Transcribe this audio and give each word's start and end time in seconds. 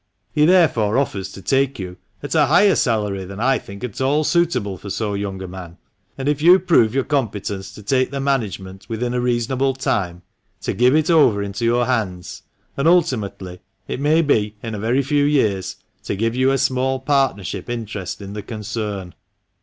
He 0.31 0.45
therefore 0.45 0.97
offers 0.97 1.31
to 1.31 1.43
take 1.43 1.77
you 1.77 1.95
at 2.23 2.33
a 2.33 2.47
higher 2.47 2.73
salary 2.75 3.23
than 3.23 3.39
I 3.39 3.59
think 3.59 3.83
at 3.83 4.01
all 4.01 4.23
suitable 4.23 4.75
for 4.79 4.89
so 4.89 5.13
young 5.13 5.39
a 5.43 5.47
man, 5.47 5.77
and 6.17 6.27
if 6.27 6.41
you 6.41 6.57
prove 6.57 6.95
your 6.95 7.03
competence 7.03 7.71
to 7.75 7.83
take 7.83 8.09
the 8.09 8.19
management 8.19 8.87
within 8.89 9.13
a 9.13 9.21
reasonable 9.21 9.75
time, 9.75 10.23
to 10.61 10.73
give 10.73 10.95
it 10.95 11.11
over 11.11 11.43
into 11.43 11.65
your 11.65 11.85
hands, 11.85 12.41
and 12.75 12.87
ultimately— 12.87 13.61
it 13.87 13.99
may 13.99 14.23
be 14.23 14.55
in 14.63 14.73
a 14.73 14.79
very 14.79 15.03
few 15.03 15.23
years— 15.23 15.75
to 16.05 16.15
give 16.15 16.35
you 16.35 16.49
a 16.49 16.57
small 16.57 16.99
partnership 16.99 17.69
interest 17.69 18.21
in 18.23 18.33
the 18.33 18.41
concern." 18.41 19.13